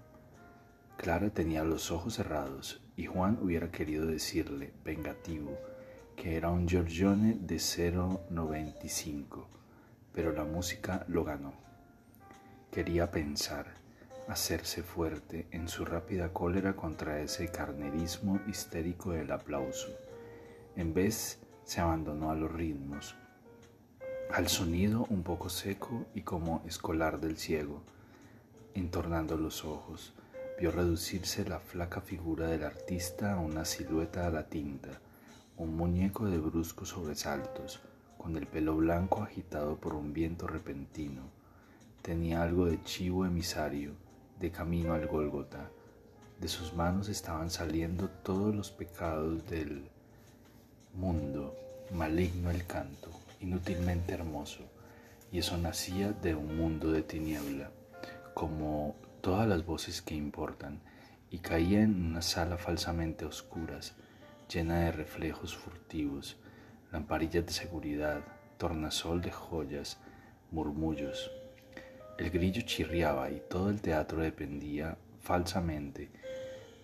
Clara 0.96 1.30
tenía 1.30 1.62
los 1.62 1.92
ojos 1.92 2.14
cerrados 2.14 2.82
y 2.96 3.06
Juan 3.06 3.38
hubiera 3.40 3.70
querido 3.70 4.06
decirle, 4.06 4.72
vengativo, 4.84 5.56
que 6.16 6.34
era 6.34 6.50
un 6.50 6.66
Giorgione 6.66 7.36
de 7.38 7.54
0,95, 7.54 9.46
pero 10.18 10.32
la 10.32 10.42
música 10.42 11.04
lo 11.06 11.22
ganó. 11.22 11.52
Quería 12.72 13.08
pensar, 13.12 13.66
hacerse 14.26 14.82
fuerte 14.82 15.46
en 15.52 15.68
su 15.68 15.84
rápida 15.84 16.32
cólera 16.32 16.74
contra 16.74 17.20
ese 17.20 17.52
carnerismo 17.52 18.40
histérico 18.48 19.12
del 19.12 19.30
aplauso. 19.30 19.96
En 20.74 20.92
vez, 20.92 21.38
se 21.62 21.80
abandonó 21.80 22.32
a 22.32 22.34
los 22.34 22.50
ritmos, 22.50 23.14
al 24.32 24.48
sonido 24.48 25.06
un 25.08 25.22
poco 25.22 25.50
seco 25.50 26.04
y 26.16 26.22
como 26.22 26.64
escolar 26.66 27.20
del 27.20 27.36
ciego. 27.36 27.84
Entornando 28.74 29.36
los 29.36 29.64
ojos, 29.64 30.14
vio 30.58 30.72
reducirse 30.72 31.48
la 31.48 31.60
flaca 31.60 32.00
figura 32.00 32.48
del 32.48 32.64
artista 32.64 33.34
a 33.34 33.38
una 33.38 33.64
silueta 33.64 34.26
a 34.26 34.30
la 34.30 34.48
tinta, 34.48 34.98
un 35.56 35.76
muñeco 35.76 36.26
de 36.26 36.38
bruscos 36.38 36.88
sobresaltos, 36.88 37.80
con 38.28 38.36
el 38.36 38.46
pelo 38.46 38.76
blanco 38.76 39.22
agitado 39.22 39.76
por 39.76 39.94
un 39.94 40.12
viento 40.12 40.46
repentino. 40.46 41.22
Tenía 42.02 42.42
algo 42.42 42.66
de 42.66 42.82
chivo 42.82 43.24
emisario, 43.24 43.92
de 44.38 44.50
camino 44.50 44.92
al 44.92 45.06
Gólgota. 45.06 45.70
De 46.38 46.46
sus 46.46 46.74
manos 46.74 47.08
estaban 47.08 47.48
saliendo 47.48 48.10
todos 48.10 48.54
los 48.54 48.70
pecados 48.70 49.48
del 49.48 49.88
mundo, 50.92 51.56
maligno 51.90 52.50
el 52.50 52.66
canto 52.66 53.08
inútilmente 53.40 54.12
hermoso, 54.12 54.60
y 55.32 55.38
eso 55.38 55.56
nacía 55.56 56.12
de 56.12 56.34
un 56.34 56.54
mundo 56.54 56.92
de 56.92 57.00
tiniebla, 57.00 57.70
como 58.34 58.94
todas 59.22 59.48
las 59.48 59.64
voces 59.64 60.02
que 60.02 60.14
importan, 60.14 60.82
y 61.30 61.38
caía 61.38 61.80
en 61.80 62.04
una 62.04 62.20
sala 62.20 62.58
falsamente 62.58 63.24
oscuras, 63.24 63.94
llena 64.52 64.80
de 64.80 64.92
reflejos 64.92 65.56
furtivos, 65.56 66.36
lamparillas 66.92 67.46
de 67.46 67.52
seguridad, 67.52 68.20
tornasol 68.56 69.20
de 69.20 69.30
joyas, 69.30 69.98
murmullos. 70.50 71.30
El 72.18 72.30
grillo 72.30 72.62
chirriaba 72.62 73.30
y 73.30 73.42
todo 73.48 73.70
el 73.70 73.80
teatro 73.80 74.20
dependía 74.20 74.96
falsamente, 75.20 76.10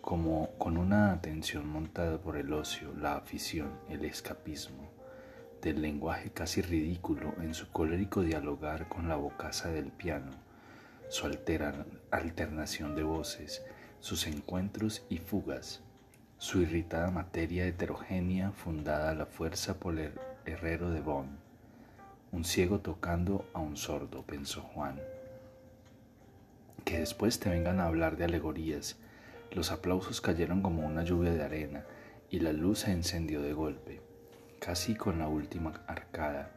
como 0.01 0.51
con 0.59 0.77
una 0.77 1.13
atención 1.13 1.67
montada 1.67 2.19
por 2.19 2.37
el 2.37 2.53
ocio, 2.53 2.93
la 2.95 3.17
afición, 3.17 3.71
el 3.89 4.05
escapismo 4.05 4.95
del 5.65 5.81
lenguaje 5.81 6.31
casi 6.31 6.61
ridículo 6.61 7.33
en 7.41 7.55
su 7.55 7.71
colérico 7.71 8.21
dialogar 8.21 8.87
con 8.87 9.09
la 9.09 9.17
bocaza 9.17 9.71
del 9.71 9.91
piano, 9.91 10.33
su 11.09 11.27
alternación 12.11 12.95
de 12.95 13.03
voces, 13.03 13.65
sus 13.99 14.27
encuentros 14.27 15.07
y 15.09 15.17
fugas, 15.17 15.81
su 16.45 16.61
irritada 16.61 17.11
materia 17.11 17.65
heterogénea 17.65 18.53
fundada 18.53 19.13
a 19.13 19.15
la 19.15 19.25
fuerza 19.25 19.81
por 19.81 19.99
el 19.99 20.13
herrero 20.45 20.91
de 20.91 21.01
Bonn. 21.01 21.39
Un 22.33 22.45
ciego 22.45 22.81
tocando 22.81 23.47
a 23.55 23.61
un 23.61 23.79
sordo, 23.79 24.25
pensó 24.25 24.61
Juan. 24.61 25.01
Que 26.85 26.99
después 26.99 27.41
te 27.41 27.49
vengan 27.49 27.81
a 27.81 27.87
hablar 27.87 28.19
de 28.19 28.27
alegorías. 28.27 28.99
Los 29.53 29.73
aplausos 29.73 30.21
cayeron 30.21 30.61
como 30.61 30.87
una 30.87 31.03
lluvia 31.03 31.33
de 31.33 31.43
arena 31.43 31.85
y 32.29 32.41
la 32.41 32.53
luz 32.53 32.81
se 32.81 32.93
encendió 32.93 33.41
de 33.41 33.55
golpe 33.55 34.03
casi 34.61 34.95
con 34.95 35.21
la 35.21 35.29
última 35.29 35.81
arcada. 35.87 36.51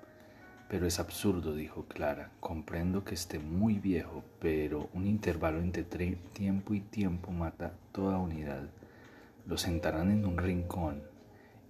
Pero 0.67 0.85
es 0.85 0.99
absurdo, 0.99 1.55
dijo 1.55 1.85
Clara. 1.85 2.31
Comprendo 2.41 3.05
que 3.05 3.13
esté 3.13 3.39
muy 3.39 3.79
viejo, 3.79 4.25
pero 4.41 4.89
un 4.93 5.07
intervalo 5.07 5.59
entre 5.59 5.85
tiempo 6.33 6.73
y 6.73 6.81
tiempo 6.81 7.31
mata 7.31 7.71
toda 7.93 8.17
unidad. 8.17 8.67
Lo 9.47 9.57
sentarán 9.57 10.11
en 10.11 10.25
un 10.25 10.37
rincón 10.37 11.03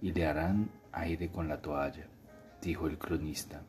y 0.02 0.12
le 0.12 0.26
harán 0.26 0.72
aire 0.90 1.30
con 1.30 1.46
la 1.46 1.62
toalla, 1.62 2.08
dijo 2.60 2.88
el 2.88 2.98
cronista, 2.98 3.62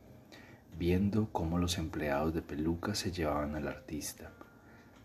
viendo 0.80 1.30
cómo 1.32 1.60
los 1.60 1.78
empleados 1.78 2.34
de 2.34 2.42
peluca 2.42 2.96
se 2.96 3.12
llevaban 3.12 3.56
al 3.56 3.68
artista. 3.68 4.32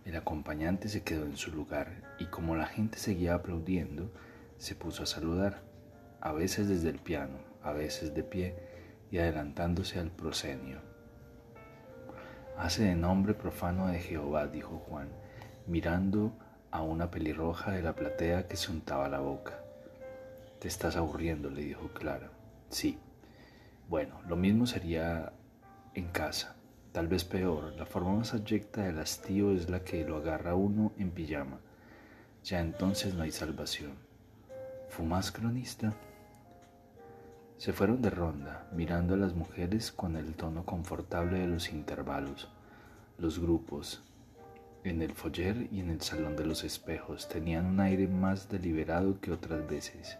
El 0.07 0.17
acompañante 0.17 0.89
se 0.89 1.03
quedó 1.03 1.27
en 1.27 1.37
su 1.37 1.53
lugar 1.53 2.17
y 2.19 2.27
como 2.27 2.57
la 2.57 2.65
gente 2.65 2.99
seguía 2.99 3.35
aplaudiendo, 3.35 4.11
se 4.57 4.75
puso 4.75 5.03
a 5.03 5.07
saludar, 5.07 5.61
a 6.23 6.33
veces 6.33 6.67
desde 6.67 6.89
el 6.89 6.99
piano, 6.99 7.37
a 7.63 7.73
veces 7.73 8.15
de 8.15 8.23
pie 8.23 8.57
y 9.11 9.19
adelantándose 9.19 9.99
al 9.99 10.13
proscenio. 10.13 10.79
Hace 12.57 12.85
de 12.85 12.95
nombre 12.95 13.35
profano 13.35 13.89
de 13.89 13.99
Jehová, 13.99 14.47
dijo 14.47 14.79
Juan, 14.89 15.09
mirando 15.67 16.33
a 16.75 16.83
una 16.83 17.09
pelirroja 17.09 17.71
de 17.71 17.83
la 17.83 17.95
platea 17.95 18.49
que 18.49 18.57
se 18.57 18.73
untaba 18.73 19.09
la 19.09 19.21
boca. 19.21 19.61
Te 20.59 20.67
estás 20.67 20.97
aburriendo, 20.97 21.49
le 21.49 21.63
dijo 21.63 21.91
Clara. 21.95 22.33
Sí. 22.69 22.99
Bueno, 23.89 24.21
lo 24.27 24.35
mismo 24.35 24.67
sería 24.67 25.33
en 25.95 26.09
casa. 26.09 26.57
Tal 26.91 27.07
vez 27.07 27.23
peor, 27.25 27.75
la 27.75 27.87
forma 27.87 28.17
más 28.17 28.35
abyecta 28.35 28.83
del 28.83 28.99
hastío 28.99 29.53
es 29.53 29.71
la 29.71 29.85
que 29.85 30.05
lo 30.05 30.17
agarra 30.17 30.57
uno 30.57 30.93
en 30.99 31.13
pijama. 31.13 31.61
Ya 32.43 32.59
entonces 32.59 33.15
no 33.15 33.23
hay 33.23 33.31
salvación. 33.31 33.93
¿Fumas 34.89 35.31
cronista? 35.31 35.95
Se 37.57 37.73
fueron 37.73 38.03
de 38.03 38.11
ronda, 38.11 38.69
mirando 38.73 39.15
a 39.15 39.19
las 39.19 39.35
mujeres 39.35 39.93
con 39.93 40.17
el 40.17 40.35
tono 40.35 40.65
confortable 40.65 41.39
de 41.39 41.47
los 41.47 41.71
intervalos. 41.71 42.49
Los 43.17 43.39
grupos, 43.39 44.03
en 44.85 45.01
el 45.01 45.13
foyer 45.13 45.69
y 45.73 45.81
en 45.81 45.91
el 45.91 46.03
salón 46.03 46.37
de 46.37 46.45
los 46.45 46.63
espejos, 46.63 47.29
tenían 47.29 47.65
un 47.65 47.81
aire 47.81 48.07
más 48.07 48.51
deliberado 48.51 49.19
que 49.21 49.33
otras 49.33 49.67
veces, 49.67 50.19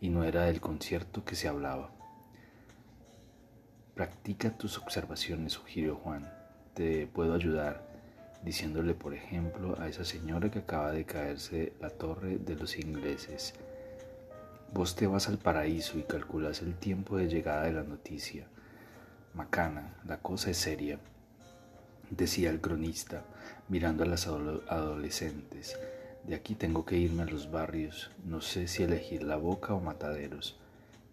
y 0.00 0.08
no 0.08 0.22
era 0.22 0.44
del 0.44 0.60
concierto 0.60 1.24
que 1.24 1.34
se 1.34 1.48
hablaba. 1.48 1.90
Practica 3.94 4.56
tus 4.56 4.78
observaciones, 4.78 5.54
sugirió 5.54 5.96
Juan. 5.96 6.32
Te 6.74 7.08
puedo 7.08 7.34
ayudar, 7.34 7.84
diciéndole, 8.44 8.94
por 8.94 9.14
ejemplo, 9.14 9.76
a 9.80 9.88
esa 9.88 10.04
señora 10.04 10.48
que 10.48 10.60
acaba 10.60 10.92
de 10.92 11.04
caerse 11.04 11.72
la 11.80 11.90
torre 11.90 12.38
de 12.38 12.54
los 12.54 12.78
ingleses. 12.78 13.54
Vos 14.72 14.94
te 14.94 15.08
vas 15.08 15.28
al 15.28 15.38
paraíso 15.38 15.98
y 15.98 16.04
calculas 16.04 16.62
el 16.62 16.76
tiempo 16.76 17.16
de 17.16 17.26
llegada 17.26 17.64
de 17.64 17.72
la 17.72 17.82
noticia. 17.82 18.46
Macana, 19.34 19.96
la 20.06 20.18
cosa 20.18 20.50
es 20.50 20.58
seria, 20.58 21.00
decía 22.10 22.50
el 22.50 22.60
cronista, 22.60 23.24
mirando 23.68 24.04
a 24.04 24.06
las 24.06 24.26
adolescentes. 24.26 25.78
De 26.24 26.34
aquí 26.34 26.54
tengo 26.54 26.84
que 26.84 26.98
irme 26.98 27.22
a 27.22 27.26
los 27.26 27.50
barrios, 27.50 28.10
no 28.24 28.40
sé 28.40 28.68
si 28.68 28.82
elegir 28.82 29.22
la 29.22 29.36
boca 29.36 29.74
o 29.74 29.80
mataderos, 29.80 30.58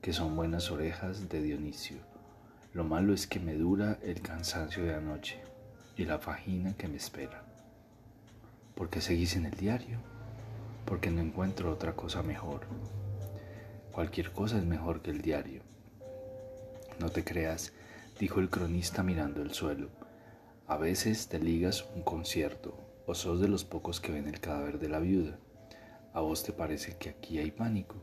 que 0.01 0.13
son 0.13 0.35
buenas 0.35 0.71
orejas 0.71 1.29
de 1.29 1.41
Dionisio. 1.41 1.97
Lo 2.73 2.83
malo 2.83 3.13
es 3.13 3.25
que 3.25 3.39
me 3.39 3.53
dura 3.53 3.97
el 4.03 4.21
cansancio 4.21 4.83
de 4.83 4.93
anoche 4.93 5.39
y 5.95 6.05
la 6.05 6.19
fajina 6.19 6.75
que 6.75 6.87
me 6.87 6.97
espera. 6.97 7.43
¿Por 8.75 8.89
qué 8.89 8.99
seguís 8.99 9.37
en 9.37 9.45
el 9.45 9.55
diario? 9.55 9.99
Porque 10.85 11.09
no 11.09 11.21
encuentro 11.21 11.71
otra 11.71 11.93
cosa 11.93 12.21
mejor. 12.21 12.67
Cualquier 13.93 14.33
cosa 14.33 14.57
es 14.57 14.65
mejor 14.65 15.01
que 15.01 15.11
el 15.11 15.21
diario. 15.21 15.61
No 16.99 17.09
te 17.09 17.23
creas, 17.23 17.71
dijo 18.19 18.41
el 18.41 18.49
cronista 18.49 19.03
mirando 19.03 19.41
el 19.41 19.53
suelo. 19.53 19.87
A 20.67 20.77
veces 20.77 21.27
te 21.27 21.37
ligas 21.37 21.85
un 21.95 22.01
concierto 22.01 22.75
o 23.05 23.13
sos 23.13 23.39
de 23.39 23.47
los 23.47 23.63
pocos 23.63 24.01
que 24.01 24.11
ven 24.11 24.27
el 24.27 24.39
cadáver 24.39 24.79
de 24.79 24.89
la 24.89 24.97
viuda. 24.97 25.37
¿A 26.11 26.21
vos 26.21 26.43
te 26.43 26.53
parece 26.53 26.97
que 26.97 27.09
aquí 27.09 27.37
hay 27.37 27.51
pánico? 27.51 27.97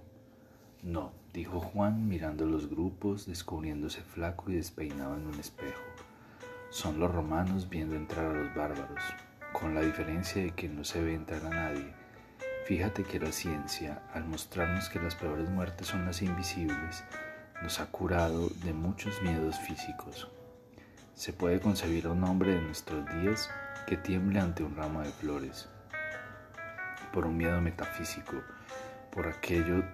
No, 0.81 1.11
dijo 1.33 1.59
Juan 1.59 2.07
mirando 2.07 2.47
los 2.47 2.71
grupos, 2.71 3.27
descubriéndose 3.27 4.03
flaco 4.03 4.49
y 4.49 4.55
despeinado 4.55 5.17
en 5.17 5.27
un 5.27 5.41
espejo. 5.41 5.83
Son 6.71 7.01
los 7.01 7.13
romanos 7.13 7.69
viendo 7.69 7.97
entrar 7.97 8.27
a 8.27 8.43
los 8.45 8.55
bárbaros, 8.55 9.03
con 9.53 9.75
la 9.75 9.81
diferencia 9.81 10.41
de 10.41 10.53
que 10.53 10.69
no 10.69 10.85
se 10.85 11.03
ve 11.03 11.15
entrar 11.15 11.45
a 11.45 11.51
nadie. 11.51 11.93
Fíjate 12.67 13.03
que 13.03 13.19
la 13.19 13.33
ciencia, 13.33 14.09
al 14.15 14.25
mostrarnos 14.25 14.89
que 14.89 15.01
las 15.01 15.17
peores 15.17 15.51
muertes 15.51 15.89
son 15.89 16.05
las 16.05 16.23
invisibles, 16.23 17.03
nos 17.61 17.81
ha 17.81 17.87
curado 17.87 18.51
de 18.63 18.73
muchos 18.73 19.21
miedos 19.21 19.59
físicos. 19.59 20.29
Se 21.15 21.33
puede 21.33 21.61
concebir 21.61 22.07
a 22.07 22.11
un 22.11 22.25
hombre 22.25 22.55
de 22.55 22.63
nuestros 22.63 23.07
días 23.21 23.51
que 23.87 23.97
tiemble 23.97 24.41
ante 24.41 24.63
un 24.63 24.75
ramo 24.75 25.03
de 25.03 25.11
flores, 25.11 25.69
por 27.13 27.27
un 27.27 27.37
miedo 27.37 27.61
metafísico, 27.61 28.43
por 29.11 29.29
aquello 29.29 29.85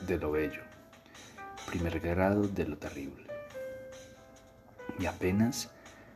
de 0.00 0.18
lo 0.18 0.32
bello, 0.32 0.62
primer 1.66 2.00
grado 2.00 2.42
de 2.42 2.66
lo 2.66 2.76
terrible. 2.76 3.24
Y 4.98 5.06
apenas 5.06 5.70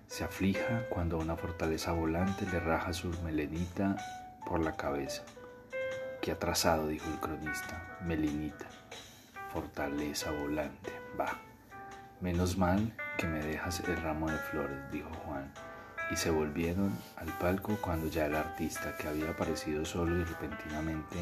se 0.09 0.24
aflija 0.24 0.87
cuando 0.90 1.18
una 1.18 1.37
fortaleza 1.37 1.92
volante 1.92 2.44
le 2.50 2.61
raja 2.61 2.92
su 2.92 3.09
melenita 3.22 3.96
por 4.44 4.61
la 4.61 4.76
cabeza. 4.76 5.22
Qué 6.20 6.33
atrasado, 6.33 6.88
dijo 6.88 7.09
el 7.09 7.20
cronista, 7.20 7.98
melinita, 8.05 8.66
fortaleza 9.52 10.31
volante, 10.33 10.92
va. 11.18 11.40
Menos 12.20 12.59
mal 12.59 12.92
que 13.16 13.27
me 13.27 13.40
dejas 13.40 13.81
el 13.81 13.96
ramo 13.96 14.31
de 14.31 14.38
flores, 14.38 14.79
dijo 14.90 15.11
Juan, 15.25 15.53
y 16.11 16.16
se 16.16 16.31
volvieron 16.31 16.96
al 17.16 17.29
palco 17.38 17.79
cuando 17.81 18.09
ya 18.09 18.27
el 18.27 18.35
artista, 18.35 18.96
que 18.96 19.09
había 19.09 19.31
aparecido 19.31 19.85
solo 19.85 20.16
y 20.18 20.25
repentinamente 20.25 21.18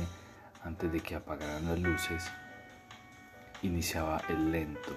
antes 0.65 0.93
de 0.93 1.01
que 1.01 1.15
apagaran 1.15 1.67
las 1.67 1.79
luces, 1.79 2.31
iniciaba 3.63 4.21
el 4.29 4.51
lento. 4.51 4.97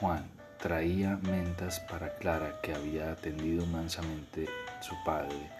Juan 0.00 0.24
traía 0.58 1.18
mentas 1.22 1.80
para 1.80 2.14
Clara 2.16 2.60
que 2.62 2.74
había 2.74 3.12
atendido 3.12 3.66
mansamente 3.66 4.48
su 4.80 4.94
padre, 5.04 5.50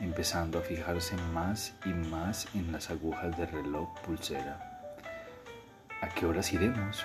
empezando 0.00 0.58
a 0.58 0.62
fijarse 0.62 1.16
más 1.32 1.74
y 1.84 1.90
más 1.90 2.48
en 2.54 2.72
las 2.72 2.90
agujas 2.90 3.36
del 3.36 3.48
reloj 3.48 3.88
pulsera. 4.00 4.92
¿A 6.00 6.08
qué 6.08 6.26
horas 6.26 6.52
iremos? 6.52 7.04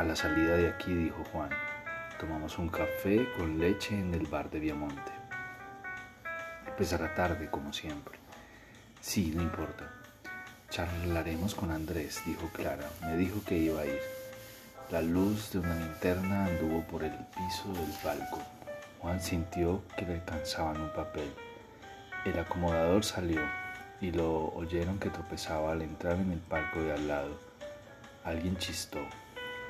A 0.00 0.02
la 0.02 0.16
salida 0.16 0.56
de 0.56 0.66
aquí, 0.66 0.94
dijo 0.94 1.22
Juan. 1.30 1.50
Tomamos 2.18 2.56
un 2.56 2.70
café 2.70 3.28
con 3.36 3.58
leche 3.58 3.94
en 3.94 4.14
el 4.14 4.26
bar 4.26 4.48
de 4.48 4.58
Viamonte. 4.58 5.12
Empezará 6.66 7.14
tarde, 7.14 7.50
como 7.50 7.70
siempre. 7.74 8.18
Sí, 9.02 9.30
no 9.36 9.42
importa. 9.42 9.92
Charlaremos 10.70 11.54
con 11.54 11.70
Andrés, 11.70 12.22
dijo 12.24 12.48
Clara. 12.48 12.88
Me 13.02 13.18
dijo 13.18 13.44
que 13.44 13.58
iba 13.58 13.82
a 13.82 13.84
ir. 13.84 14.00
La 14.90 15.02
luz 15.02 15.52
de 15.52 15.58
una 15.58 15.74
linterna 15.74 16.46
anduvo 16.46 16.82
por 16.84 17.04
el 17.04 17.12
piso 17.36 17.70
del 17.74 17.92
palco. 18.02 18.40
Juan 19.00 19.20
sintió 19.20 19.82
que 19.98 20.06
le 20.06 20.14
alcanzaban 20.14 20.80
un 20.80 20.94
papel. 20.94 21.30
El 22.24 22.38
acomodador 22.38 23.04
salió 23.04 23.42
y 24.00 24.12
lo 24.12 24.46
oyeron 24.54 24.98
que 24.98 25.10
tropezaba 25.10 25.72
al 25.72 25.82
entrar 25.82 26.14
en 26.14 26.32
el 26.32 26.40
palco 26.40 26.80
de 26.80 26.94
al 26.94 27.06
lado. 27.06 27.38
Alguien 28.24 28.56
chistó. 28.56 29.00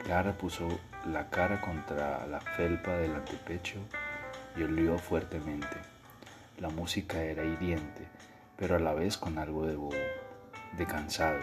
Clara 0.05 0.33
puso 0.33 0.67
la 1.07 1.29
cara 1.29 1.61
contra 1.61 2.27
la 2.27 2.41
felpa 2.41 2.93
del 2.93 3.15
antepecho 3.15 3.79
y 4.57 4.63
olió 4.63 4.99
fuertemente. 4.99 5.77
La 6.59 6.69
música 6.69 7.23
era 7.23 7.45
hiriente, 7.45 8.07
pero 8.57 8.77
a 8.77 8.79
la 8.79 8.93
vez 8.93 9.17
con 9.17 9.39
algo 9.39 9.67
de 9.67 9.77
bobo 9.77 9.97
de 10.77 10.87
Cansado, 10.87 11.41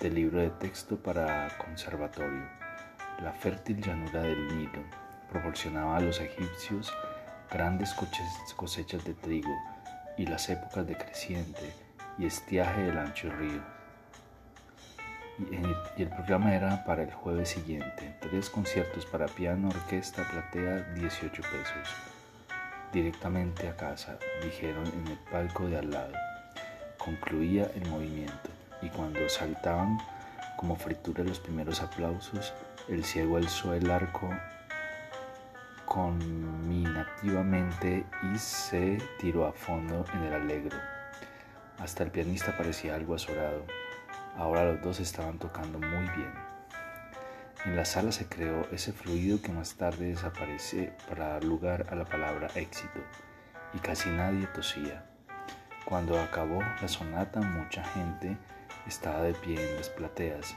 del 0.00 0.14
libro 0.14 0.40
de 0.40 0.50
texto 0.50 0.96
para 0.96 1.48
conservatorio. 1.58 2.44
La 3.22 3.32
fértil 3.32 3.80
llanura 3.80 4.22
del 4.22 4.48
Nilo 4.48 4.82
proporcionaba 5.30 5.96
a 5.96 6.00
los 6.00 6.20
egipcios 6.20 6.92
grandes 7.50 7.94
cosechas 8.56 9.04
de 9.04 9.14
trigo 9.14 9.54
y 10.16 10.26
las 10.26 10.48
épocas 10.48 10.86
de 10.86 10.96
creciente 10.96 11.72
y 12.18 12.26
estiaje 12.26 12.82
del 12.82 12.98
ancho 12.98 13.30
río. 13.30 13.73
Y 15.38 16.02
el 16.02 16.08
programa 16.08 16.54
era 16.54 16.84
para 16.84 17.02
el 17.02 17.12
jueves 17.12 17.48
siguiente, 17.48 18.14
tres 18.20 18.48
conciertos 18.48 19.04
para 19.06 19.26
piano, 19.26 19.68
orquesta, 19.68 20.22
platea, 20.30 20.94
18 20.94 21.42
pesos. 21.42 21.88
Directamente 22.92 23.68
a 23.68 23.76
casa, 23.76 24.16
dijeron 24.42 24.86
en 24.86 25.08
el 25.08 25.18
palco 25.30 25.66
de 25.66 25.78
al 25.78 25.90
lado. 25.90 26.12
Concluía 26.98 27.68
el 27.74 27.88
movimiento 27.90 28.50
y 28.80 28.88
cuando 28.90 29.28
saltaban 29.28 29.98
como 30.56 30.76
fritura 30.76 31.24
los 31.24 31.40
primeros 31.40 31.82
aplausos, 31.82 32.54
el 32.88 33.04
ciego 33.04 33.36
alzó 33.36 33.74
el 33.74 33.90
arco 33.90 34.30
conminativamente 35.84 38.06
y 38.32 38.38
se 38.38 38.98
tiró 39.18 39.46
a 39.46 39.52
fondo 39.52 40.04
en 40.14 40.22
el 40.22 40.34
alegro. 40.34 40.78
Hasta 41.78 42.04
el 42.04 42.10
pianista 42.10 42.56
parecía 42.56 42.94
algo 42.94 43.16
azorado. 43.16 43.66
Ahora 44.36 44.64
los 44.64 44.82
dos 44.82 44.98
estaban 44.98 45.38
tocando 45.38 45.78
muy 45.78 46.08
bien. 46.16 46.32
En 47.64 47.76
la 47.76 47.84
sala 47.84 48.10
se 48.10 48.28
creó 48.28 48.68
ese 48.72 48.92
fluido 48.92 49.40
que 49.40 49.52
más 49.52 49.76
tarde 49.76 50.06
desaparece 50.06 50.92
para 51.08 51.28
dar 51.28 51.44
lugar 51.44 51.86
a 51.88 51.94
la 51.94 52.04
palabra 52.04 52.48
éxito, 52.56 53.00
y 53.72 53.78
casi 53.78 54.10
nadie 54.10 54.46
tosía. 54.48 55.04
Cuando 55.84 56.20
acabó 56.20 56.60
la 56.60 56.88
sonata, 56.88 57.40
mucha 57.40 57.84
gente 57.84 58.36
estaba 58.86 59.22
de 59.22 59.34
pie 59.34 59.70
en 59.70 59.76
las 59.76 59.88
plateas 59.88 60.56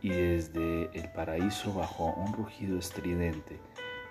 y 0.00 0.10
desde 0.10 0.90
el 0.96 1.10
paraíso 1.10 1.74
bajó 1.74 2.12
un 2.14 2.32
rugido 2.32 2.78
estridente, 2.78 3.60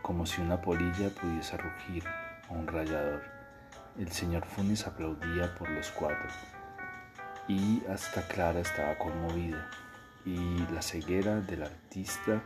como 0.02 0.26
si 0.26 0.42
una 0.42 0.62
polilla 0.62 1.10
pudiese 1.10 1.58
rugir 1.58 2.04
o 2.50 2.56
un 2.56 2.68
rayador. 2.68 3.24
El 3.98 4.12
señor 4.12 4.46
Funes 4.46 4.86
aplaudía 4.86 5.56
por 5.56 5.70
los 5.70 5.90
cuatro 5.92 6.28
y 7.48 7.84
hasta 7.90 8.28
Clara 8.28 8.60
estaba 8.60 8.98
conmovida 8.98 9.70
y 10.26 10.58
la 10.74 10.82
ceguera 10.82 11.40
del 11.40 11.64
artista 11.64 12.42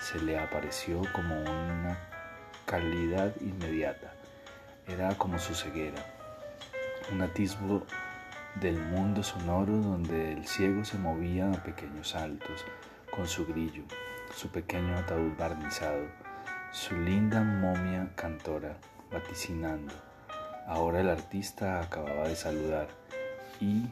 se 0.00 0.20
le 0.20 0.38
apareció 0.38 1.02
como 1.12 1.40
una 1.40 1.98
calidad 2.66 3.32
inmediata. 3.40 4.12
Era 4.88 5.16
como 5.16 5.38
su 5.38 5.54
ceguera 5.54 6.04
un 7.12 7.22
atisbo 7.22 7.84
del 8.60 8.78
mundo 8.78 9.22
sonoro 9.22 9.76
donde 9.76 10.32
el 10.32 10.46
ciego 10.46 10.84
se 10.84 10.98
movía 10.98 11.50
a 11.50 11.62
pequeños 11.62 12.10
saltos, 12.10 12.64
con 13.10 13.26
su 13.26 13.46
grillo, 13.46 13.82
su 14.34 14.48
pequeño 14.48 14.96
ataúd 14.96 15.36
barnizado, 15.36 16.06
su 16.72 16.96
linda 16.96 17.42
momia 17.42 18.10
cantora, 18.14 18.76
vaticinando. 19.10 19.92
Ahora 20.66 21.00
el 21.00 21.08
artista 21.08 21.80
acababa 21.80 22.28
de 22.28 22.36
saludar 22.36 22.88
y 23.60 23.86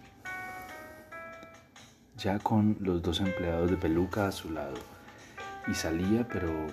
ya 2.18 2.40
con 2.40 2.76
los 2.80 3.00
dos 3.00 3.20
empleados 3.20 3.70
de 3.70 3.76
peluca 3.76 4.26
a 4.26 4.32
su 4.32 4.50
lado, 4.50 4.74
y 5.68 5.74
salía 5.74 6.26
pero 6.26 6.66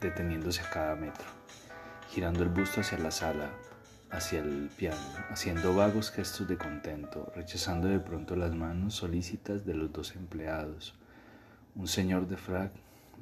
deteniéndose 0.00 0.60
a 0.60 0.70
cada 0.70 0.94
metro, 0.94 1.24
girando 2.10 2.42
el 2.42 2.50
busto 2.50 2.82
hacia 2.82 2.98
la 2.98 3.10
sala, 3.10 3.50
hacia 4.10 4.40
el 4.40 4.68
piano, 4.76 5.00
haciendo 5.30 5.74
vagos 5.74 6.10
gestos 6.10 6.46
de 6.46 6.58
contento, 6.58 7.32
rechazando 7.34 7.88
de 7.88 7.98
pronto 7.98 8.36
las 8.36 8.54
manos 8.54 8.94
solícitas 8.94 9.64
de 9.64 9.74
los 9.74 9.90
dos 9.90 10.14
empleados. 10.16 10.94
Un 11.74 11.88
señor 11.88 12.28
de 12.28 12.36
frac 12.36 12.72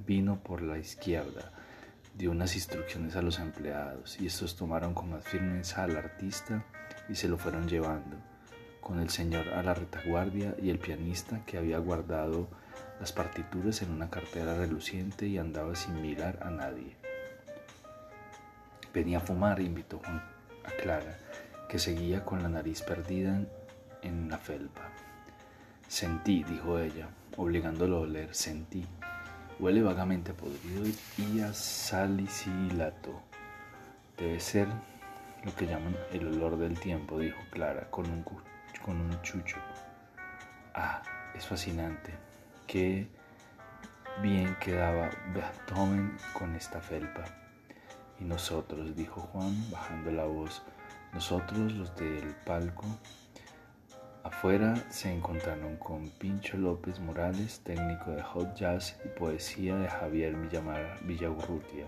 vino 0.05 0.43
por 0.43 0.63
la 0.63 0.79
izquierda, 0.79 1.53
dio 2.19 2.33
unas 2.33 2.57
instrucciones 2.57 3.15
a 3.15 3.23
los 3.23 3.39
empleados 3.39 4.21
y 4.21 4.27
estos 4.27 4.57
tomaron 4.57 4.95
con 4.95 5.11
más 5.11 5.25
firmeza 5.25 5.85
al 5.85 5.97
artista 5.97 6.65
y 7.09 7.15
se 7.15 7.29
lo 7.29 7.39
fueron 7.39 7.69
llevando, 7.69 8.17
con 8.83 8.99
el 9.01 9.09
señor 9.09 9.49
a 9.49 9.63
la 9.63 9.73
retaguardia 9.73 10.55
y 10.61 10.69
el 10.69 10.79
pianista 10.79 11.41
que 11.47 11.57
había 11.57 11.79
guardado 11.79 12.49
las 13.01 13.13
partituras 13.13 13.81
en 13.81 13.91
una 13.91 14.11
cartera 14.11 14.55
reluciente 14.55 15.27
y 15.27 15.39
andaba 15.39 15.75
sin 15.75 16.03
mirar 16.03 16.39
a 16.43 16.51
nadie. 16.51 16.97
Venía 18.93 19.19
a 19.19 19.21
fumar, 19.21 19.61
invitó 19.61 19.99
Juan 19.99 20.23
a 20.65 20.71
Clara, 20.83 21.17
que 21.69 21.79
seguía 21.79 22.25
con 22.25 22.43
la 22.43 22.49
nariz 22.49 22.83
perdida 22.83 23.41
en, 24.03 24.29
la 24.29 24.37
felpa. 24.37 24.83
Sentí, 25.89 26.45
dijo 26.45 26.79
ella, 26.79 27.09
obligándolo 27.37 27.99
a 27.99 28.01
oler, 28.01 28.35
sentí. 28.35 28.85
Huele 29.59 29.83
vagamente 29.83 30.33
a 30.33 30.35
podrido 30.35 30.85
y 31.17 31.41
a 31.41 31.53
salicilato. 31.55 33.21
Debe 34.19 34.41
ser 34.41 34.69
lo 35.45 35.55
que 35.55 35.67
llaman 35.67 35.97
el 36.13 36.27
olor 36.29 36.59
del 36.59 36.79
tiempo, 36.79 37.19
dijo 37.19 37.39
Clara, 37.51 37.89
con 37.91 38.11
un, 38.11 38.25
con 38.85 39.01
un 39.01 39.23
chucho. 39.23 39.57
Ah, 40.75 41.03
es 41.35 41.47
fascinante. 41.47 42.13
Qué 42.67 43.09
bien 44.21 44.57
quedaba 44.61 45.11
Beethoven 45.35 46.17
con 46.33 46.55
esta 46.55 46.81
felpa. 46.81 47.25
Y 48.21 48.25
nosotros, 48.25 48.95
dijo 48.95 49.21
Juan, 49.21 49.55
bajando 49.71 50.11
la 50.13 50.25
voz, 50.25 50.63
nosotros 51.13 51.73
los 51.73 51.95
del 51.97 52.35
palco, 52.47 52.85
afuera 54.23 54.75
se 54.91 55.13
encontraron 55.13 55.77
con 55.77 56.09
Pincho 56.11 56.57
López 56.57 57.01
Morales, 57.01 57.61
técnico 57.65 58.11
de 58.13 58.23
hot 58.23 58.55
jazz 58.55 58.97
y 59.05 59.09
poesía 59.19 59.77
de 59.77 59.89
Javier 59.89 60.37
Villaurrutia. 61.03 61.87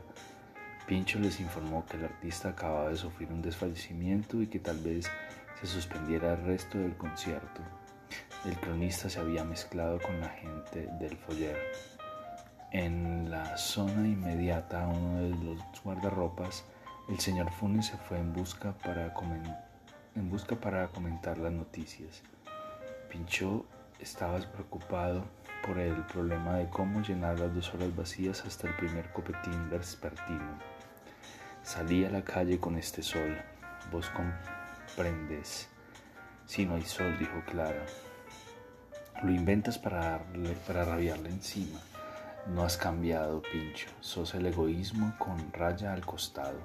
Pincho 0.86 1.18
les 1.18 1.40
informó 1.40 1.86
que 1.86 1.96
el 1.96 2.04
artista 2.04 2.50
acababa 2.50 2.90
de 2.90 2.96
sufrir 2.96 3.30
un 3.32 3.40
desfallecimiento 3.40 4.42
y 4.42 4.48
que 4.48 4.58
tal 4.58 4.78
vez 4.80 5.10
se 5.60 5.66
suspendiera 5.66 6.32
el 6.32 6.44
resto 6.44 6.78
del 6.78 6.96
concierto. 6.96 7.62
El 8.44 8.56
cronista 8.58 9.08
se 9.08 9.20
había 9.20 9.44
mezclado 9.44 9.98
con 10.00 10.20
la 10.20 10.28
gente 10.28 10.88
del 11.00 11.16
foyer. 11.16 11.56
En 12.70 13.30
la 13.30 13.56
zona 13.56 14.06
inmediata 14.06 14.84
a 14.84 14.88
uno 14.88 15.22
de 15.22 15.30
los 15.30 15.58
guardarropas, 15.82 16.64
el 17.08 17.20
señor 17.20 17.50
Funes 17.52 17.86
se 17.86 17.96
fue 17.96 18.18
en 18.18 18.32
busca 18.32 18.72
para, 18.72 19.14
en 20.14 20.30
busca 20.30 20.56
para 20.56 20.88
comentar 20.88 21.38
las 21.38 21.52
noticias. 21.52 22.22
Pinchó 23.10 23.64
estaba 24.00 24.38
preocupado 24.38 25.24
por 25.66 25.78
el 25.78 25.94
problema 26.06 26.56
de 26.56 26.68
cómo 26.68 27.00
llenar 27.00 27.38
las 27.38 27.54
dos 27.54 27.72
horas 27.74 27.94
vacías 27.94 28.44
hasta 28.44 28.68
el 28.68 28.76
primer 28.76 29.10
copetín 29.12 29.70
vespertino. 29.70 30.58
Salí 31.62 32.04
a 32.04 32.10
la 32.10 32.22
calle 32.22 32.58
con 32.60 32.76
este 32.76 33.02
sol. 33.02 33.38
Vos 33.90 34.10
comprendes. 34.94 35.68
Si 36.46 36.66
no 36.66 36.76
hay 36.76 36.82
sol, 36.82 37.16
dijo 37.18 37.42
Clara. 37.50 37.84
Lo 39.22 39.30
inventas 39.30 39.78
para, 39.78 40.20
para 40.66 40.84
rabiarle 40.84 41.30
encima. 41.30 41.80
No 42.54 42.64
has 42.64 42.76
cambiado, 42.76 43.42
Pincho. 43.42 43.88
Sos 44.00 44.34
el 44.34 44.46
egoísmo 44.46 45.14
con 45.18 45.52
raya 45.52 45.92
al 45.92 46.04
costado. 46.04 46.58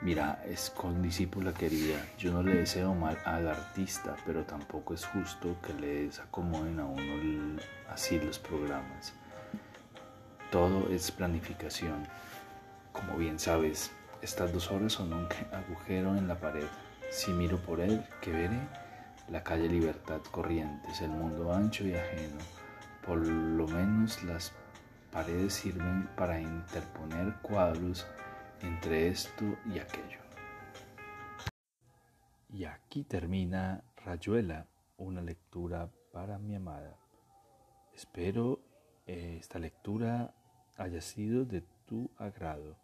Mira, 0.00 0.42
es 0.46 0.70
con 0.70 1.02
discípula 1.02 1.52
querida. 1.52 2.04
Yo 2.18 2.32
no 2.32 2.42
le 2.42 2.54
deseo 2.54 2.94
mal 2.94 3.18
al 3.24 3.48
artista, 3.48 4.16
pero 4.26 4.44
tampoco 4.44 4.94
es 4.94 5.04
justo 5.06 5.56
que 5.62 5.72
le 5.74 6.06
desacomoden 6.06 6.80
a 6.80 6.86
uno 6.86 7.60
así 7.88 8.18
los 8.18 8.38
programas. 8.38 9.12
Todo 10.50 10.88
es 10.90 11.10
planificación. 11.10 12.06
Como 12.92 13.16
bien 13.16 13.38
sabes, 13.38 13.90
estas 14.24 14.52
dos 14.52 14.70
horas 14.72 14.94
son 14.94 15.12
un 15.12 15.28
agujero 15.52 16.16
en 16.16 16.26
la 16.26 16.40
pared. 16.40 16.66
Si 17.10 17.30
miro 17.30 17.58
por 17.58 17.80
él, 17.80 18.02
¿qué 18.22 18.32
veré? 18.32 18.58
la 19.28 19.42
calle 19.42 19.68
Libertad 19.68 20.20
Corrientes, 20.30 21.00
el 21.00 21.10
mundo 21.10 21.52
ancho 21.52 21.86
y 21.86 21.94
ajeno. 21.94 22.38
Por 23.06 23.26
lo 23.26 23.66
menos 23.68 24.22
las 24.24 24.52
paredes 25.12 25.54
sirven 25.54 26.08
para 26.16 26.40
interponer 26.40 27.34
cuadros 27.42 28.06
entre 28.62 29.08
esto 29.08 29.44
y 29.66 29.78
aquello. 29.78 30.18
Y 32.50 32.64
aquí 32.64 33.04
termina 33.04 33.82
Rayuela, 33.96 34.66
una 34.96 35.20
lectura 35.20 35.90
para 36.12 36.38
mi 36.38 36.54
amada. 36.54 36.96
Espero 37.94 38.60
eh, 39.06 39.38
esta 39.40 39.58
lectura 39.58 40.34
haya 40.76 41.00
sido 41.00 41.44
de 41.44 41.62
tu 41.86 42.10
agrado. 42.16 42.83